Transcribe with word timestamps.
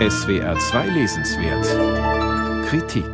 SWR 0.00 0.58
2 0.58 0.88
Lesenswert 0.88 2.66
Kritik 2.66 3.06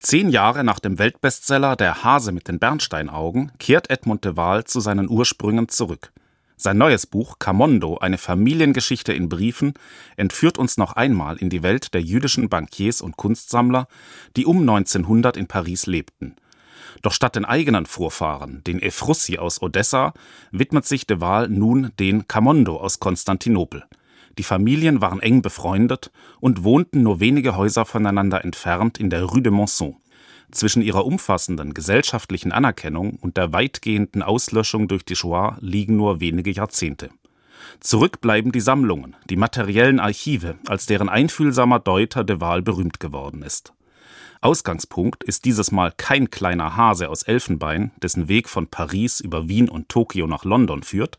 Zehn 0.00 0.30
Jahre 0.30 0.64
nach 0.64 0.80
dem 0.80 0.98
Weltbestseller 0.98 1.76
Der 1.76 2.02
Hase 2.02 2.32
mit 2.32 2.48
den 2.48 2.58
Bernsteinaugen 2.58 3.52
kehrt 3.60 3.88
Edmund 3.88 4.24
de 4.24 4.36
Waal 4.36 4.64
zu 4.64 4.80
seinen 4.80 5.08
Ursprüngen 5.08 5.68
zurück. 5.68 6.12
Sein 6.56 6.76
neues 6.76 7.06
Buch 7.06 7.38
Camondo, 7.38 7.98
eine 7.98 8.18
Familiengeschichte 8.18 9.12
in 9.12 9.28
Briefen, 9.28 9.74
entführt 10.16 10.58
uns 10.58 10.76
noch 10.76 10.94
einmal 10.94 11.36
in 11.36 11.48
die 11.48 11.62
Welt 11.62 11.94
der 11.94 12.02
jüdischen 12.02 12.48
Bankiers 12.48 13.02
und 13.02 13.16
Kunstsammler, 13.16 13.86
die 14.36 14.44
um 14.44 14.58
1900 14.58 15.36
in 15.36 15.46
Paris 15.46 15.86
lebten. 15.86 16.34
Doch 17.02 17.12
statt 17.12 17.36
den 17.36 17.44
eigenen 17.44 17.86
Vorfahren, 17.86 18.64
den 18.64 18.82
Efrussi 18.82 19.38
aus 19.38 19.62
Odessa, 19.62 20.14
widmet 20.50 20.84
sich 20.84 21.06
de 21.06 21.20
Waal 21.20 21.48
nun 21.48 21.92
den 22.00 22.26
Camondo 22.26 22.76
aus 22.76 22.98
Konstantinopel. 22.98 23.84
Die 24.38 24.42
Familien 24.42 25.00
waren 25.00 25.20
eng 25.20 25.42
befreundet 25.42 26.10
und 26.40 26.64
wohnten 26.64 27.02
nur 27.02 27.20
wenige 27.20 27.56
Häuser 27.56 27.84
voneinander 27.84 28.44
entfernt 28.44 28.98
in 28.98 29.10
der 29.10 29.24
Rue 29.24 29.42
de 29.42 29.52
Monceau. 29.52 29.96
Zwischen 30.50 30.82
ihrer 30.82 31.04
umfassenden 31.04 31.74
gesellschaftlichen 31.74 32.52
Anerkennung 32.52 33.18
und 33.20 33.36
der 33.36 33.52
weitgehenden 33.52 34.22
Auslöschung 34.22 34.88
durch 34.88 35.04
die 35.04 35.16
Shoah 35.16 35.56
liegen 35.60 35.96
nur 35.96 36.20
wenige 36.20 36.50
Jahrzehnte. 36.50 37.10
Zurück 37.78 38.20
bleiben 38.20 38.52
die 38.52 38.60
Sammlungen, 38.60 39.16
die 39.28 39.36
materiellen 39.36 40.00
Archive, 40.00 40.56
als 40.66 40.86
deren 40.86 41.08
einfühlsamer 41.08 41.78
Deuter 41.78 42.24
de 42.24 42.40
Waal 42.40 42.62
berühmt 42.62 43.00
geworden 43.00 43.42
ist. 43.42 43.72
Ausgangspunkt 44.42 45.22
ist 45.22 45.44
dieses 45.44 45.70
Mal 45.70 45.92
kein 45.94 46.30
kleiner 46.30 46.74
Hase 46.74 47.10
aus 47.10 47.22
Elfenbein, 47.22 47.90
dessen 48.02 48.28
Weg 48.28 48.48
von 48.48 48.68
Paris 48.68 49.20
über 49.20 49.48
Wien 49.48 49.68
und 49.68 49.90
Tokio 49.90 50.26
nach 50.26 50.44
London 50.44 50.82
führt, 50.82 51.18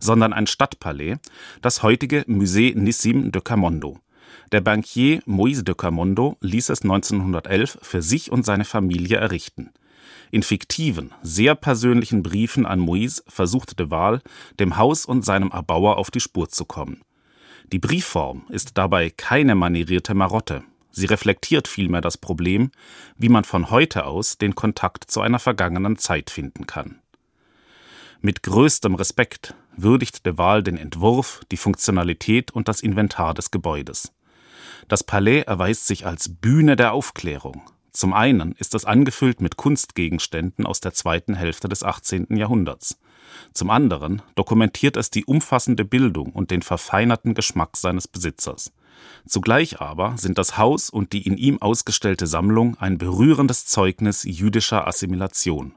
sondern 0.00 0.32
ein 0.32 0.46
Stadtpalais, 0.46 1.18
das 1.60 1.82
heutige 1.82 2.22
Musée 2.22 2.74
Nissim 2.74 3.30
de 3.30 3.42
Camondo. 3.42 3.98
Der 4.52 4.62
Bankier 4.62 5.22
Moïse 5.26 5.64
de 5.64 5.74
Camondo 5.74 6.38
ließ 6.40 6.70
es 6.70 6.80
1911 6.80 7.78
für 7.82 8.00
sich 8.00 8.32
und 8.32 8.46
seine 8.46 8.64
Familie 8.64 9.18
errichten. 9.18 9.70
In 10.30 10.42
fiktiven, 10.42 11.12
sehr 11.22 11.54
persönlichen 11.54 12.22
Briefen 12.22 12.64
an 12.64 12.80
Moïse 12.80 13.22
versuchte 13.28 13.76
de 13.76 13.90
Waal, 13.90 14.22
dem 14.58 14.78
Haus 14.78 15.04
und 15.04 15.26
seinem 15.26 15.50
Erbauer 15.50 15.98
auf 15.98 16.10
die 16.10 16.20
Spur 16.20 16.48
zu 16.48 16.64
kommen. 16.64 17.02
Die 17.70 17.78
Briefform 17.78 18.44
ist 18.48 18.78
dabei 18.78 19.10
keine 19.10 19.54
manierierte 19.54 20.14
Marotte, 20.14 20.64
Sie 20.92 21.06
reflektiert 21.06 21.68
vielmehr 21.68 22.02
das 22.02 22.18
Problem, 22.18 22.70
wie 23.16 23.30
man 23.30 23.44
von 23.44 23.70
heute 23.70 24.04
aus 24.04 24.38
den 24.38 24.54
Kontakt 24.54 25.10
zu 25.10 25.20
einer 25.20 25.38
vergangenen 25.38 25.96
Zeit 25.96 26.30
finden 26.30 26.66
kann. 26.66 27.00
Mit 28.20 28.42
größtem 28.42 28.94
Respekt 28.94 29.54
würdigt 29.76 30.26
de 30.26 30.38
Waal 30.38 30.62
den 30.62 30.76
Entwurf, 30.76 31.40
die 31.50 31.56
Funktionalität 31.56 32.50
und 32.52 32.68
das 32.68 32.80
Inventar 32.80 33.34
des 33.34 33.50
Gebäudes. 33.50 34.12
Das 34.86 35.02
Palais 35.02 35.42
erweist 35.42 35.86
sich 35.86 36.06
als 36.06 36.28
Bühne 36.28 36.76
der 36.76 36.92
Aufklärung. 36.92 37.62
Zum 37.90 38.12
einen 38.14 38.52
ist 38.52 38.74
es 38.74 38.84
angefüllt 38.84 39.40
mit 39.40 39.56
Kunstgegenständen 39.56 40.66
aus 40.66 40.80
der 40.80 40.94
zweiten 40.94 41.34
Hälfte 41.34 41.68
des 41.68 41.82
18. 41.82 42.36
Jahrhunderts. 42.36 42.98
Zum 43.52 43.70
anderen 43.70 44.22
dokumentiert 44.34 44.96
es 44.96 45.10
die 45.10 45.24
umfassende 45.24 45.84
Bildung 45.84 46.32
und 46.32 46.50
den 46.50 46.62
verfeinerten 46.62 47.34
Geschmack 47.34 47.76
seines 47.76 48.08
Besitzers. 48.08 48.72
Zugleich 49.26 49.80
aber 49.80 50.16
sind 50.18 50.38
das 50.38 50.58
Haus 50.58 50.90
und 50.90 51.12
die 51.12 51.26
in 51.26 51.36
ihm 51.36 51.60
ausgestellte 51.60 52.26
Sammlung 52.26 52.76
ein 52.78 52.98
berührendes 52.98 53.66
Zeugnis 53.66 54.24
jüdischer 54.24 54.86
Assimilation. 54.86 55.74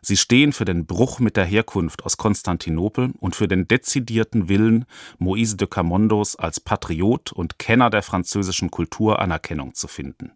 Sie 0.00 0.16
stehen 0.16 0.52
für 0.52 0.64
den 0.64 0.86
Bruch 0.86 1.18
mit 1.18 1.36
der 1.36 1.44
Herkunft 1.44 2.04
aus 2.04 2.16
Konstantinopel 2.16 3.12
und 3.18 3.34
für 3.34 3.48
den 3.48 3.66
dezidierten 3.66 4.48
Willen 4.48 4.84
Moïse 5.18 5.56
de 5.56 5.66
Camondos 5.66 6.36
als 6.36 6.60
Patriot 6.60 7.32
und 7.32 7.58
Kenner 7.58 7.90
der 7.90 8.02
französischen 8.02 8.70
Kultur 8.70 9.18
Anerkennung 9.18 9.74
zu 9.74 9.88
finden. 9.88 10.32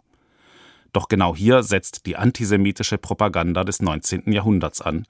Doch 0.92 1.08
genau 1.08 1.34
hier 1.34 1.62
setzt 1.62 2.04
die 2.04 2.16
antisemitische 2.16 2.98
Propaganda 2.98 3.64
des 3.64 3.80
19. 3.80 4.30
Jahrhunderts 4.30 4.82
an, 4.82 5.06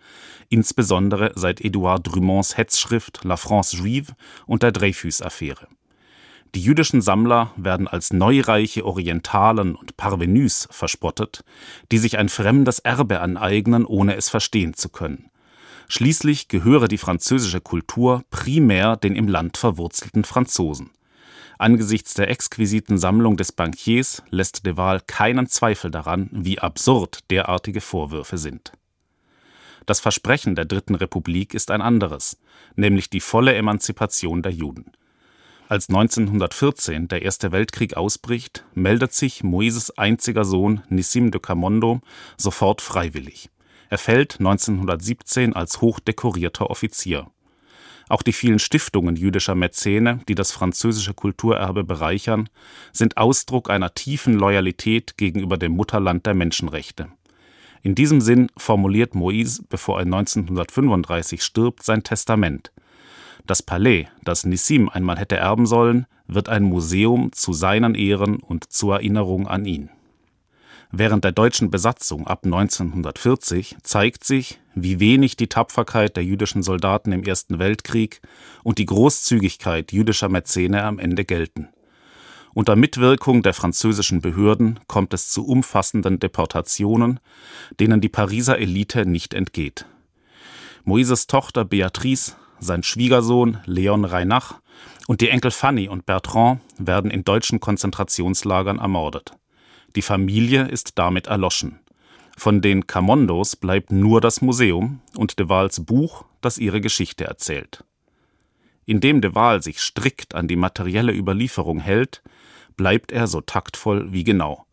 insbesondere 0.48 1.32
seit 1.34 1.60
Edouard 1.60 2.06
Drumonds 2.06 2.56
Hetzschrift 2.56 3.24
La 3.24 3.36
France 3.36 3.76
Juive 3.76 4.12
und 4.46 4.62
der 4.62 4.70
Dreyfus-Affäre. 4.70 5.66
Die 6.54 6.60
jüdischen 6.60 7.00
Sammler 7.00 7.50
werden 7.56 7.88
als 7.88 8.12
neureiche 8.12 8.84
Orientalen 8.84 9.74
und 9.74 9.96
Parvenus 9.96 10.68
verspottet, 10.70 11.44
die 11.90 11.96
sich 11.96 12.18
ein 12.18 12.28
fremdes 12.28 12.78
Erbe 12.78 13.20
aneignen, 13.20 13.86
ohne 13.86 14.16
es 14.16 14.28
verstehen 14.28 14.74
zu 14.74 14.90
können. 14.90 15.30
Schließlich 15.88 16.48
gehöre 16.48 16.88
die 16.88 16.98
französische 16.98 17.60
Kultur 17.60 18.22
primär 18.30 18.96
den 18.96 19.16
im 19.16 19.28
Land 19.28 19.56
verwurzelten 19.56 20.24
Franzosen. 20.24 20.90
Angesichts 21.58 22.14
der 22.14 22.28
exquisiten 22.28 22.98
Sammlung 22.98 23.36
des 23.36 23.52
Bankiers 23.52 24.22
lässt 24.30 24.66
de 24.66 24.76
Waal 24.76 25.00
keinen 25.00 25.46
Zweifel 25.46 25.90
daran, 25.90 26.28
wie 26.32 26.58
absurd 26.58 27.30
derartige 27.30 27.80
Vorwürfe 27.80 28.36
sind. 28.36 28.72
Das 29.86 30.00
Versprechen 30.00 30.54
der 30.54 30.64
Dritten 30.64 30.94
Republik 30.96 31.54
ist 31.54 31.70
ein 31.70 31.80
anderes, 31.80 32.38
nämlich 32.76 33.10
die 33.10 33.20
volle 33.20 33.54
Emanzipation 33.54 34.42
der 34.42 34.52
Juden. 34.52 34.92
Als 35.72 35.88
1914 35.88 37.08
der 37.08 37.22
Erste 37.22 37.50
Weltkrieg 37.50 37.96
ausbricht, 37.96 38.62
meldet 38.74 39.14
sich 39.14 39.42
Moises 39.42 39.96
einziger 39.96 40.44
Sohn 40.44 40.82
Nissim 40.90 41.30
de 41.30 41.40
Camondo 41.40 42.02
sofort 42.36 42.82
freiwillig. 42.82 43.48
Er 43.88 43.96
fällt 43.96 44.38
1917 44.38 45.56
als 45.56 45.80
hochdekorierter 45.80 46.68
Offizier. 46.68 47.26
Auch 48.10 48.20
die 48.20 48.34
vielen 48.34 48.58
Stiftungen 48.58 49.16
jüdischer 49.16 49.54
Mäzene, 49.54 50.20
die 50.28 50.34
das 50.34 50.52
französische 50.52 51.14
Kulturerbe 51.14 51.84
bereichern, 51.84 52.50
sind 52.92 53.16
Ausdruck 53.16 53.70
einer 53.70 53.94
tiefen 53.94 54.34
Loyalität 54.34 55.16
gegenüber 55.16 55.56
dem 55.56 55.72
Mutterland 55.72 56.26
der 56.26 56.34
Menschenrechte. 56.34 57.08
In 57.80 57.94
diesem 57.94 58.20
Sinn 58.20 58.48
formuliert 58.58 59.14
Moïse, 59.14 59.62
bevor 59.70 60.00
er 60.00 60.04
1935 60.04 61.42
stirbt, 61.42 61.82
sein 61.82 62.02
Testament. 62.02 62.72
Das 63.46 63.62
Palais, 63.62 64.06
das 64.22 64.44
Nissim 64.44 64.88
einmal 64.88 65.18
hätte 65.18 65.36
erben 65.36 65.66
sollen, 65.66 66.06
wird 66.26 66.48
ein 66.48 66.62
Museum 66.62 67.32
zu 67.32 67.52
seinen 67.52 67.94
Ehren 67.94 68.36
und 68.36 68.72
zur 68.72 68.94
Erinnerung 68.94 69.48
an 69.48 69.64
ihn. 69.64 69.90
Während 70.94 71.24
der 71.24 71.32
deutschen 71.32 71.70
Besatzung 71.70 72.26
ab 72.26 72.44
1940 72.44 73.76
zeigt 73.82 74.24
sich, 74.24 74.60
wie 74.74 75.00
wenig 75.00 75.36
die 75.36 75.48
Tapferkeit 75.48 76.16
der 76.16 76.24
jüdischen 76.24 76.62
Soldaten 76.62 77.12
im 77.12 77.24
Ersten 77.24 77.58
Weltkrieg 77.58 78.20
und 78.62 78.78
die 78.78 78.86
Großzügigkeit 78.86 79.90
jüdischer 79.90 80.28
Mäzene 80.28 80.84
am 80.84 80.98
Ende 80.98 81.24
gelten. 81.24 81.68
Unter 82.54 82.76
Mitwirkung 82.76 83.42
der 83.42 83.54
französischen 83.54 84.20
Behörden 84.20 84.80
kommt 84.86 85.14
es 85.14 85.30
zu 85.30 85.46
umfassenden 85.46 86.18
Deportationen, 86.18 87.18
denen 87.80 88.02
die 88.02 88.10
Pariser 88.10 88.58
Elite 88.58 89.06
nicht 89.06 89.32
entgeht. 89.32 89.86
Moises 90.84 91.26
Tochter 91.26 91.64
Beatrice 91.64 92.36
sein 92.62 92.82
Schwiegersohn 92.82 93.58
Leon 93.66 94.04
Reinach 94.04 94.60
und 95.08 95.20
die 95.20 95.28
Enkel 95.28 95.50
Fanny 95.50 95.88
und 95.88 96.06
Bertrand 96.06 96.60
werden 96.78 97.10
in 97.10 97.24
deutschen 97.24 97.60
Konzentrationslagern 97.60 98.78
ermordet. 98.78 99.32
Die 99.96 100.02
Familie 100.02 100.68
ist 100.68 100.98
damit 100.98 101.26
erloschen. 101.26 101.80
Von 102.36 102.62
den 102.62 102.86
Camondos 102.86 103.56
bleibt 103.56 103.92
nur 103.92 104.20
das 104.20 104.40
Museum 104.40 105.00
und 105.16 105.38
de 105.38 105.48
Waals 105.48 105.84
Buch, 105.84 106.24
das 106.40 106.56
ihre 106.56 106.80
Geschichte 106.80 107.24
erzählt. 107.24 107.84
Indem 108.86 109.20
de 109.20 109.34
Waal 109.34 109.62
sich 109.62 109.80
strikt 109.80 110.34
an 110.34 110.48
die 110.48 110.56
materielle 110.56 111.12
Überlieferung 111.12 111.80
hält, 111.80 112.22
bleibt 112.76 113.12
er 113.12 113.26
so 113.26 113.40
taktvoll 113.40 114.12
wie 114.12 114.24
genau. 114.24 114.64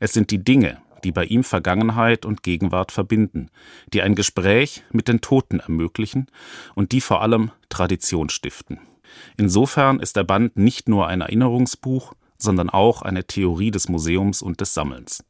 Es 0.00 0.12
sind 0.12 0.30
die 0.30 0.42
Dinge, 0.42 0.78
die 1.04 1.12
bei 1.12 1.24
ihm 1.24 1.44
Vergangenheit 1.44 2.24
und 2.24 2.42
Gegenwart 2.42 2.92
verbinden, 2.92 3.50
die 3.92 4.02
ein 4.02 4.14
Gespräch 4.14 4.82
mit 4.90 5.08
den 5.08 5.20
Toten 5.20 5.60
ermöglichen 5.60 6.26
und 6.74 6.92
die 6.92 7.00
vor 7.00 7.22
allem 7.22 7.50
Tradition 7.68 8.28
stiften. 8.28 8.80
Insofern 9.36 10.00
ist 10.00 10.16
der 10.16 10.24
Band 10.24 10.56
nicht 10.56 10.88
nur 10.88 11.06
ein 11.06 11.20
Erinnerungsbuch, 11.20 12.14
sondern 12.38 12.70
auch 12.70 13.02
eine 13.02 13.24
Theorie 13.24 13.70
des 13.70 13.88
Museums 13.88 14.42
und 14.42 14.60
des 14.60 14.74
Sammelns. 14.74 15.24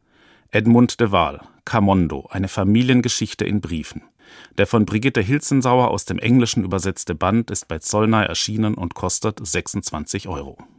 Edmund 0.51 1.01
de 1.01 1.11
Waal, 1.11 1.41
Camondo, 1.65 2.29
eine 2.31 2.49
Familiengeschichte 2.49 3.45
in 3.45 3.61
Briefen. 3.61 4.03
Der 4.59 4.67
von 4.67 4.85
Brigitte 4.85 5.21
Hilzensauer 5.21 5.89
aus 5.89 6.05
dem 6.05 6.19
Englischen 6.19 6.65
übersetzte 6.65 7.15
Band 7.15 7.51
ist 7.51 7.69
bei 7.69 7.79
Zollner 7.79 8.27
erschienen 8.27 8.75
und 8.75 8.95
kostet 8.95 9.47
26 9.47 10.29
Euro 10.29 10.59